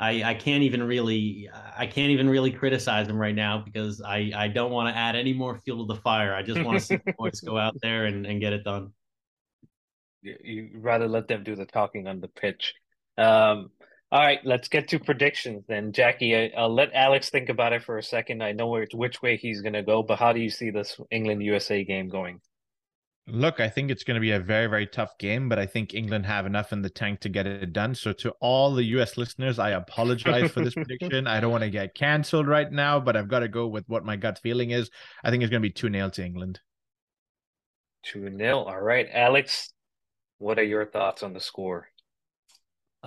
[0.00, 4.30] I, I can't even really I can't even really criticize them right now because I,
[4.34, 6.34] I don't want to add any more fuel to the fire.
[6.34, 8.92] I just want to see the boys go out there and, and get it done.
[10.22, 12.74] You rather let them do the talking on the pitch.
[13.16, 13.70] Um,
[14.10, 16.34] all right, let's get to predictions then, Jackie.
[16.34, 18.42] I, will let Alex think about it for a second.
[18.42, 21.42] I know which way he's going to go, but how do you see this England
[21.42, 22.40] USA game going?
[23.30, 25.94] Look, I think it's going to be a very, very tough game, but I think
[25.94, 27.94] England have enough in the tank to get it done.
[27.94, 31.26] So, to all the US listeners, I apologize for this prediction.
[31.26, 34.04] I don't want to get canceled right now, but I've got to go with what
[34.04, 34.90] my gut feeling is.
[35.22, 36.60] I think it's going to be 2 0 to England.
[38.04, 38.58] 2 0.
[38.58, 39.08] All right.
[39.12, 39.72] Alex,
[40.38, 41.88] what are your thoughts on the score?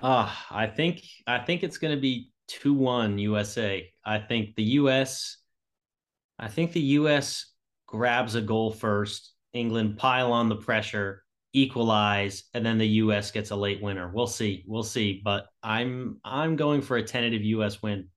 [0.01, 3.91] Uh, I think I think it's going to be 2-1 USA.
[4.05, 5.37] I think the US
[6.41, 7.53] I think the US
[7.85, 13.31] grabs a goal first England pile on the pressure, equalize, and then the U.S.
[13.31, 14.09] gets a late winner.
[14.13, 14.63] We'll see.
[14.67, 15.21] We'll see.
[15.23, 17.81] But I'm I'm going for a tentative U.S.
[17.81, 18.07] win.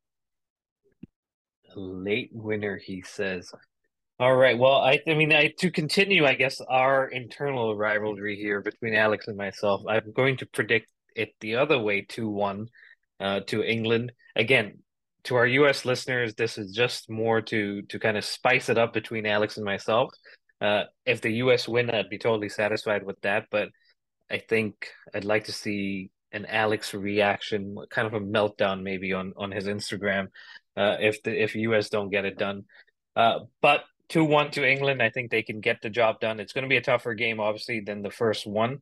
[1.77, 3.53] Late winner, he says.
[4.21, 4.57] All right.
[4.57, 9.27] Well, I, I mean, I, to continue, I guess our internal rivalry here between Alex
[9.27, 12.69] and myself, I'm going to predict it the other way, two one,
[13.19, 14.13] uh, to England.
[14.37, 14.79] Again,
[15.25, 15.85] to our U.S.
[15.85, 19.65] listeners, this is just more to to kind of spice it up between Alex and
[19.65, 20.13] myself.
[20.65, 21.69] Uh, if the U.S.
[21.69, 23.49] win, I'd be totally satisfied with that.
[23.51, 23.69] But
[24.31, 29.35] I think I'd like to see an Alex reaction, kind of a meltdown maybe on
[29.37, 30.29] on his Instagram,
[30.77, 31.91] uh, if the if U.S.
[31.91, 32.65] don't get it done.
[33.15, 36.41] Uh, but two one to England, I think they can get the job done.
[36.41, 38.81] It's going to be a tougher game, obviously, than the first one.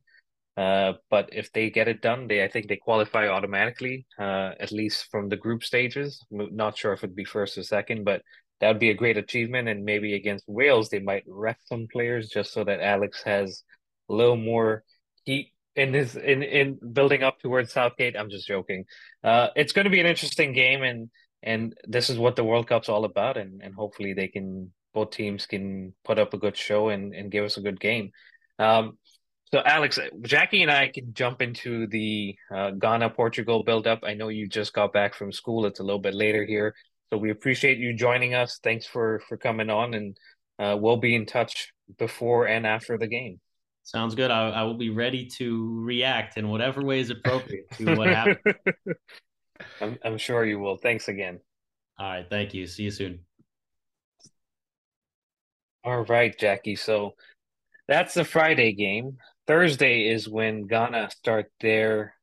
[0.55, 4.71] Uh, but if they get it done, they I think they qualify automatically, uh, at
[4.71, 6.23] least from the group stages.
[6.31, 8.21] Not sure if it'd be first or second, but
[8.63, 9.67] that would be a great achievement.
[9.67, 13.61] And maybe against Wales, they might rest some players just so that Alex has
[14.09, 14.83] a little more
[15.25, 18.15] heat in his in in building up towards Southgate.
[18.15, 18.85] I'm just joking.
[19.21, 21.09] Uh, it's going to be an interesting game, and
[21.41, 23.35] and this is what the World Cup's all about.
[23.35, 27.31] And and hopefully they can both teams can put up a good show and and
[27.31, 28.11] give us a good game.
[28.59, 28.97] Um,
[29.51, 33.99] so Alex, Jackie and I can jump into the uh, Ghana Portugal build up.
[34.03, 35.65] I know you just got back from school.
[35.65, 36.73] It's a little bit later here.
[37.11, 38.59] So we appreciate you joining us.
[38.63, 40.17] Thanks for for coming on, and
[40.59, 43.39] uh, we'll be in touch before and after the game.
[43.83, 44.31] Sounds good.
[44.31, 48.55] I, I will be ready to react in whatever way is appropriate to what happened.
[49.81, 50.77] I'm, I'm sure you will.
[50.77, 51.39] Thanks again.
[51.99, 52.25] All right.
[52.29, 52.65] Thank you.
[52.65, 53.19] See you soon.
[55.83, 56.77] All right, Jackie.
[56.77, 57.15] So
[57.87, 59.17] that's the Friday game.
[59.47, 62.15] Thursday is when Ghana start their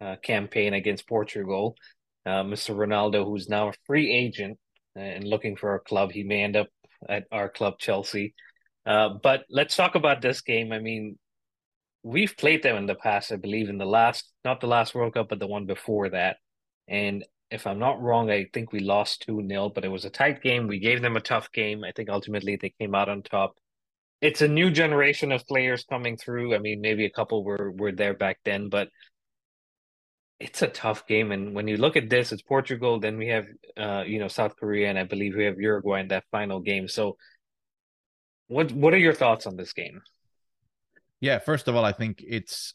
[0.00, 1.76] uh, campaign against Portugal
[2.26, 2.74] uh, Mr.
[2.74, 4.58] Ronaldo, who's now a free agent
[4.96, 6.12] and looking for a club.
[6.12, 6.68] He may end up
[7.08, 8.34] at our club, Chelsea.
[8.86, 10.72] Uh, but let's talk about this game.
[10.72, 11.18] I mean,
[12.02, 15.14] we've played them in the past, I believe, in the last, not the last World
[15.14, 16.36] Cup, but the one before that.
[16.86, 20.10] And if I'm not wrong, I think we lost 2 0, but it was a
[20.10, 20.66] tight game.
[20.66, 21.82] We gave them a tough game.
[21.84, 23.54] I think ultimately they came out on top.
[24.20, 26.54] It's a new generation of players coming through.
[26.54, 28.88] I mean, maybe a couple were, were there back then, but
[30.40, 31.32] it's a tough game.
[31.32, 34.56] And when you look at this, it's Portugal, then we have uh, you know, South
[34.56, 36.88] Korea, and I believe we have Uruguay in that final game.
[36.88, 37.16] So
[38.48, 40.02] what what are your thoughts on this game?
[41.20, 42.74] Yeah, first of all, I think it's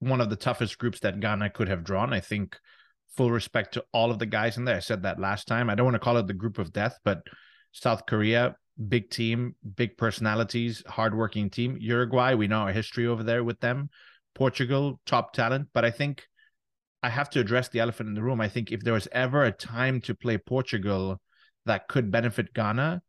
[0.00, 2.12] one of the toughest groups that Ghana could have drawn.
[2.12, 2.56] I think
[3.16, 4.76] full respect to all of the guys in there.
[4.76, 5.70] I said that last time.
[5.70, 7.22] I don't want to call it the group of death, but
[7.72, 8.56] South Korea,
[8.88, 11.76] big team, big personalities, hardworking team.
[11.78, 13.88] Uruguay, we know our history over there with them.
[14.34, 15.68] Portugal, top talent.
[15.72, 16.24] But I think
[17.04, 18.40] I have to address the elephant in the room.
[18.40, 21.20] I think if there was ever a time to play Portugal
[21.66, 23.02] that could benefit Ghana,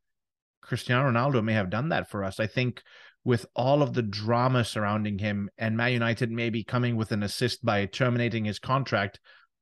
[0.61, 2.37] Cristiano Ronaldo may have done that for us.
[2.37, 2.83] I think
[3.23, 7.63] with all of the drama surrounding him and Man United maybe coming with an assist
[7.63, 9.21] by terminating his contract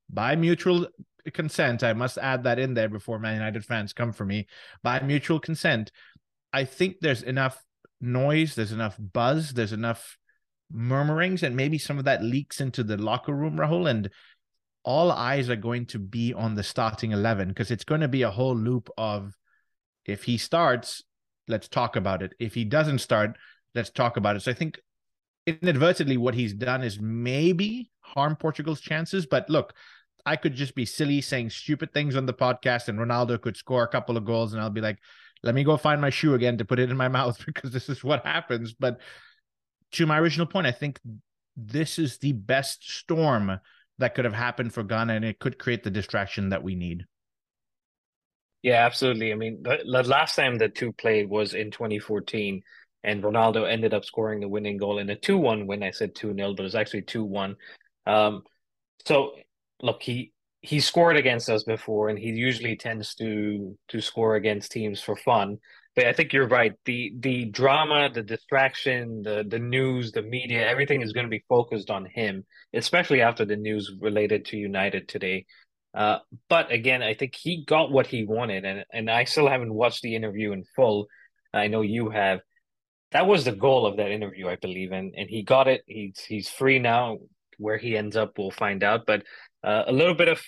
[0.10, 0.88] by mutual
[1.32, 1.84] consent.
[1.84, 4.48] I must add that in there before Man United fans come for me.
[4.82, 5.92] By mutual consent,
[6.52, 7.64] I think there's enough
[8.02, 10.18] noise, there's enough buzz, there's enough
[10.74, 13.90] murmurings, and maybe some of that leaks into the locker room, Rahul.
[13.90, 14.10] And
[14.84, 18.24] all eyes are going to be on the starting 11 because it's going to be
[18.24, 19.34] a whole loop of
[20.06, 21.04] if he starts,
[21.48, 22.34] let's talk about it.
[22.40, 23.38] If he doesn't start,
[23.76, 24.42] let's talk about it.
[24.42, 24.80] So I think
[25.46, 29.26] inadvertently what he's done is maybe harm Portugal's chances.
[29.26, 29.74] But look,
[30.26, 33.84] I could just be silly saying stupid things on the podcast, and Ronaldo could score
[33.84, 35.00] a couple of goals, and I'll be like,
[35.44, 37.90] let me go find my shoe again to put it in my mouth because this
[37.90, 38.74] is what happens.
[38.74, 39.00] But
[39.94, 41.00] to my original point, I think
[41.56, 43.60] this is the best storm
[44.00, 47.06] that could have happened for Ghana, and it could create the distraction that we need.
[48.64, 49.32] Yeah, absolutely.
[49.32, 52.62] I mean, the, the last time the two played was in 2014,
[53.04, 55.84] and Ronaldo ended up scoring the winning goal in a 2 1 win.
[55.84, 57.56] I said 2 0, but it was actually 2 1.
[58.06, 58.44] Um,
[59.06, 59.34] so
[59.82, 64.72] look, he he scored against us before, and he usually tends to to score against
[64.72, 65.60] teams for fun.
[65.96, 66.74] But I think you're right.
[66.86, 71.44] The the drama, the distraction, the the news, the media, everything is going to be
[71.48, 75.46] focused on him, especially after the news related to United today.
[75.94, 76.18] Uh,
[76.50, 80.02] but again, I think he got what he wanted, and and I still haven't watched
[80.02, 81.08] the interview in full.
[81.54, 82.40] I know you have.
[83.12, 85.84] That was the goal of that interview, I believe, and and he got it.
[85.86, 87.20] He's he's free now.
[87.60, 89.06] Where he ends up, we'll find out.
[89.06, 89.24] But
[89.64, 90.42] uh, a little bit of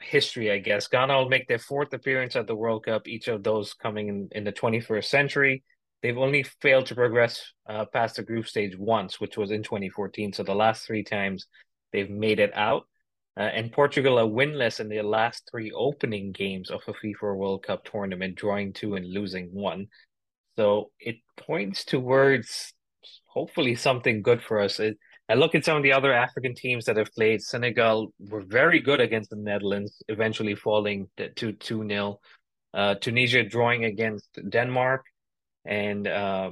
[0.00, 0.88] history, I guess.
[0.88, 4.28] Ghana will make their fourth appearance at the World Cup, each of those coming in,
[4.32, 5.62] in the 21st century.
[6.02, 10.32] They've only failed to progress uh, past the group stage once, which was in 2014.
[10.32, 11.46] So the last three times
[11.92, 12.84] they've made it out.
[13.36, 17.62] Uh, and Portugal are winless in their last three opening games of a FIFA World
[17.64, 19.86] Cup tournament, drawing two and losing one.
[20.56, 22.72] So it points towards
[23.26, 24.80] hopefully something good for us.
[24.80, 27.42] It, I look at some of the other African teams that have played.
[27.42, 32.20] Senegal were very good against the Netherlands, eventually falling to 2 0.
[32.72, 35.04] Uh, Tunisia drawing against Denmark.
[35.66, 36.50] And uh,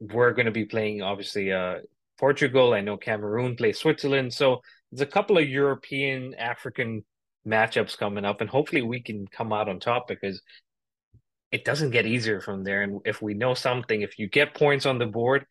[0.00, 1.76] we're going to be playing, obviously, uh,
[2.18, 2.74] Portugal.
[2.74, 4.34] I know Cameroon plays Switzerland.
[4.34, 4.60] So
[4.92, 7.04] there's a couple of European African
[7.46, 8.42] matchups coming up.
[8.42, 10.42] And hopefully we can come out on top because
[11.52, 12.82] it doesn't get easier from there.
[12.82, 15.46] And if we know something, if you get points on the board,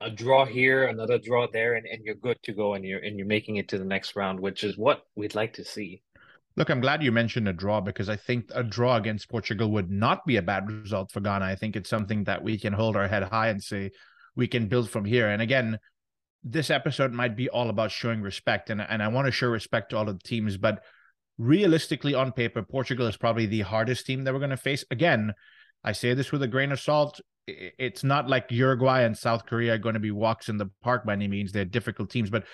[0.00, 3.16] a draw here, another draw there, and, and you're good to go and you're and
[3.16, 6.02] you're making it to the next round, which is what we'd like to see.
[6.56, 9.90] Look, I'm glad you mentioned a draw because I think a draw against Portugal would
[9.90, 11.44] not be a bad result for Ghana.
[11.44, 13.90] I think it's something that we can hold our head high and say
[14.36, 15.28] we can build from here.
[15.28, 15.78] And again,
[16.44, 19.90] this episode might be all about showing respect, and, and I want to show respect
[19.90, 20.82] to all of the teams, but
[21.38, 24.84] realistically on paper, Portugal is probably the hardest team that we're going to face.
[24.90, 25.32] Again,
[25.84, 29.74] I say this with a grain of salt it's not like Uruguay and South Korea
[29.74, 31.52] are going to be walks in the park by any means.
[31.52, 32.44] They're difficult teams, but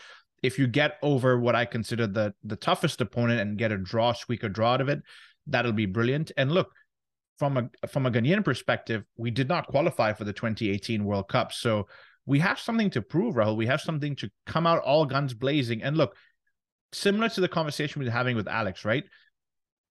[0.43, 4.13] if you get over what I consider the the toughest opponent and get a draw,
[4.13, 5.01] squeak a draw out of it,
[5.47, 6.33] that'll be brilliant.
[6.37, 6.73] And look,
[7.39, 11.53] from a from a Ghanaian perspective, we did not qualify for the 2018 World Cup,
[11.53, 11.87] so
[12.27, 13.57] we have something to prove, Rahul.
[13.57, 15.83] We have something to come out all guns blazing.
[15.83, 16.17] And look,
[16.93, 19.05] similar to the conversation we are having with Alex, right?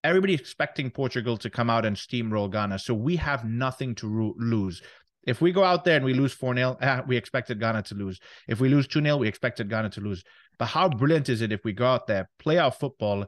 [0.04, 2.80] Everybody's expecting Portugal to come out and steamroll Ghana.
[2.80, 4.82] So we have nothing to ro- lose.
[5.24, 7.96] If we go out there and we lose 4 0, ah, we expected Ghana to
[7.96, 8.20] lose.
[8.48, 10.24] If we lose 2 0, we expected Ghana to lose.
[10.58, 13.26] But how brilliant is it if we go out there, play our football,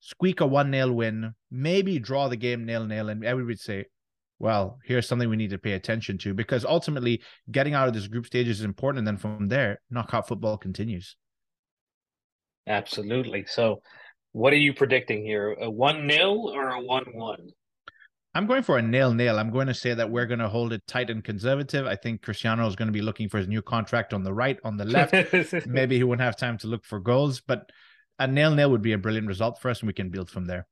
[0.00, 3.86] squeak a 1 0 win, maybe draw the game nil nil, and everybody say,
[4.38, 8.08] well, here's something we need to pay attention to because ultimately getting out of this
[8.08, 8.98] group stage is important.
[8.98, 11.16] And then from there, knockout football continues.
[12.66, 13.44] Absolutely.
[13.46, 13.80] So
[14.34, 15.52] what are you predicting here?
[15.60, 17.50] A 1 0 or a 1 1?
[18.34, 19.38] I'm going for a nil nil.
[19.38, 21.86] I'm going to say that we're going to hold it tight and conservative.
[21.86, 24.58] I think Cristiano is going to be looking for his new contract on the right,
[24.64, 25.66] on the left.
[25.68, 27.70] Maybe he won't have time to look for goals, but
[28.18, 30.46] a nil nil would be a brilliant result for us, and we can build from
[30.46, 30.66] there.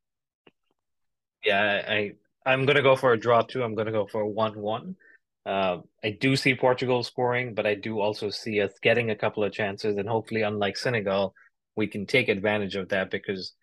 [1.44, 2.12] Yeah, I
[2.44, 3.62] I'm going to go for a draw too.
[3.62, 4.96] I'm going to go for a one one.
[5.46, 9.44] Uh, I do see Portugal scoring, but I do also see us getting a couple
[9.44, 11.32] of chances, and hopefully, unlike Senegal,
[11.76, 13.54] we can take advantage of that because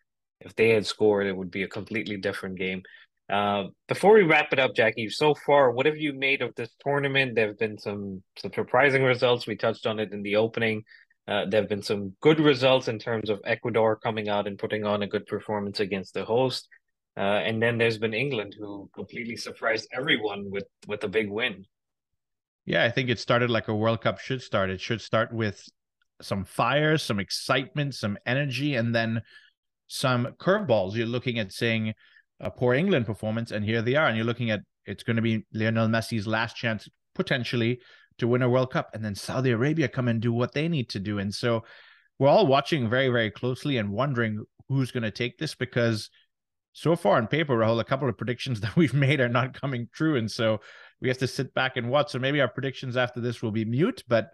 [0.41, 2.81] if they had scored, it would be a completely different game.
[3.29, 6.69] Uh, before we wrap it up, Jackie, so far, what have you made of this
[6.83, 7.35] tournament?
[7.35, 9.45] There have been some some surprising results.
[9.45, 10.83] We touched on it in the opening.
[11.27, 14.83] Uh, there have been some good results in terms of Ecuador coming out and putting
[14.83, 16.67] on a good performance against the host.
[17.15, 21.65] Uh, and then there's been England who completely surprised everyone with with a big win.
[22.65, 24.71] Yeah, I think it started like a World Cup should start.
[24.71, 25.63] It should start with
[26.21, 29.21] some fire, some excitement, some energy, and then
[29.87, 30.95] some curveballs.
[30.95, 31.93] You're looking at saying
[32.39, 34.07] a poor England performance, and here they are.
[34.07, 37.79] And you're looking at it's going to be Lionel Messi's last chance potentially
[38.17, 40.89] to win a World Cup, and then Saudi Arabia come and do what they need
[40.89, 41.19] to do.
[41.19, 41.63] And so
[42.17, 46.09] we're all watching very, very closely and wondering who's going to take this because
[46.73, 49.87] so far on paper, Rahul, a couple of predictions that we've made are not coming
[49.93, 50.17] true.
[50.17, 50.59] And so
[51.01, 52.11] we have to sit back and watch.
[52.11, 54.29] So maybe our predictions after this will be mute, but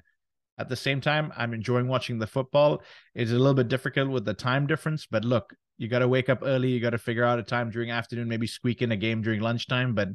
[0.57, 2.81] at the same time, I'm enjoying watching the football.
[3.13, 6.29] It's a little bit difficult with the time difference, but look, you got to wake
[6.29, 6.69] up early.
[6.69, 9.41] You got to figure out a time during afternoon, maybe squeak in a game during
[9.41, 9.93] lunchtime.
[9.93, 10.09] But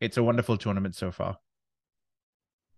[0.00, 1.36] it's a wonderful tournament so far.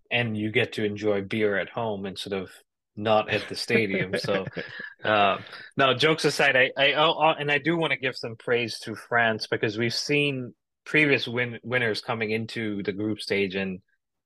[0.09, 2.49] And you get to enjoy beer at home instead of
[2.95, 4.13] not at the stadium.
[4.17, 4.45] so,
[5.03, 5.37] uh,
[5.77, 8.95] no, jokes aside, I, I, I, and I do want to give some praise to
[8.95, 10.53] France because we've seen
[10.85, 13.79] previous win, winners coming into the group stage and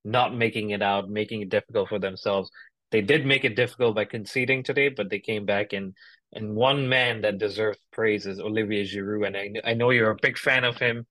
[0.04, 2.50] not making it out, making it difficult for themselves.
[2.92, 5.94] They did make it difficult by conceding today, but they came back and
[6.34, 10.18] and one man that deserves praise is Olivier Giroud, and I I know you're a
[10.22, 11.06] big fan of him.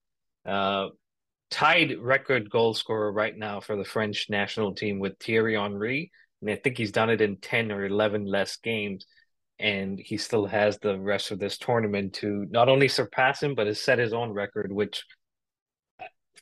[0.44, 0.88] Uh,
[1.50, 6.10] tied record goal scorer right now for the French national team with Thierry Henry,
[6.40, 9.06] and I think he's done it in ten or eleven less games,
[9.58, 13.66] and he still has the rest of this tournament to not only surpass him but
[13.66, 15.04] has set his own record, which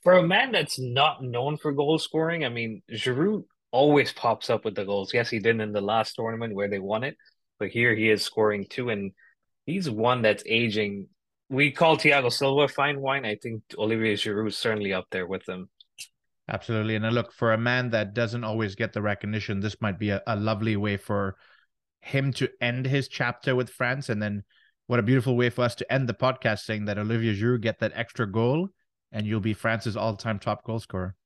[0.03, 3.45] for a man that's not known for goal scoring, I mean, Giroud
[3.75, 5.13] always pops up with the goals.
[5.13, 7.17] Yes, he did in the last tournament where they won it,
[7.59, 9.11] but here he is scoring two, and
[9.67, 11.09] he's one that's aging.
[11.49, 13.25] We call Thiago Silva fine wine.
[13.25, 15.69] I think Olivier Giroud is certainly up there with him.
[16.49, 16.95] Absolutely.
[16.95, 20.11] And uh, look, for a man that doesn't always get the recognition, this might be
[20.11, 21.37] a, a lovely way for
[22.01, 24.09] him to end his chapter with France.
[24.09, 24.45] And then
[24.87, 27.81] what a beautiful way for us to end the podcast saying that Olivier Giroud get
[27.81, 28.69] that extra goal
[29.11, 31.17] and you'll be France's all-time top goal scorer.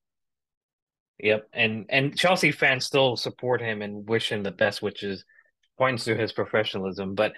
[1.20, 5.24] Yep, and and Chelsea fans still support him and wish him the best, which is
[5.76, 7.14] points to his professionalism.
[7.14, 7.32] But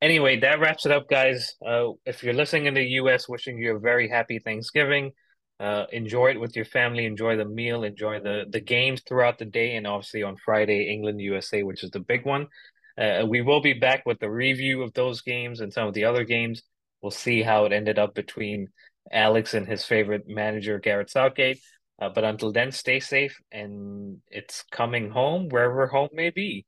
[0.00, 1.54] anyway, that wraps it up, guys.
[1.64, 5.12] Uh, if you're listening in the U.S., wishing you a very happy Thanksgiving.
[5.58, 7.06] Uh, enjoy it with your family.
[7.06, 7.82] Enjoy the meal.
[7.82, 11.90] Enjoy the the games throughout the day, and obviously on Friday, England USA, which is
[11.90, 12.46] the big one.
[12.98, 16.04] Uh, we will be back with the review of those games and some of the
[16.04, 16.62] other games.
[17.02, 18.68] We'll see how it ended up between
[19.12, 21.60] Alex and his favorite manager, Gareth Southgate.
[22.00, 26.66] Uh, but until then, stay safe and it's coming home wherever home may be.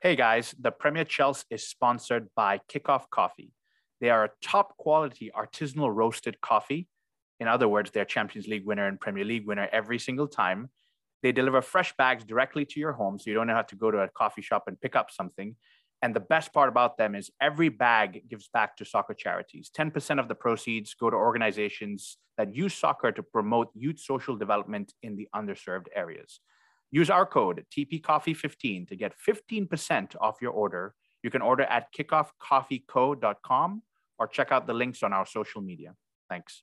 [0.00, 3.50] Hey guys, the Premier Chelsea is sponsored by Kickoff Coffee.
[4.00, 6.86] They are a top quality artisanal roasted coffee.
[7.40, 10.70] In other words, they're Champions League winner and Premier League winner every single time.
[11.22, 13.98] They deliver fresh bags directly to your home, so you don't have to go to
[13.98, 15.56] a coffee shop and pick up something.
[16.02, 19.70] And the best part about them is every bag gives back to soccer charities.
[19.76, 24.92] 10% of the proceeds go to organizations that use soccer to promote youth social development
[25.02, 26.40] in the underserved areas.
[26.90, 30.94] Use our code TPCoffee15 to get 15% off your order.
[31.22, 33.82] You can order at kickoffcoffeeco.com
[34.18, 35.94] or check out the links on our social media.
[36.28, 36.62] Thanks.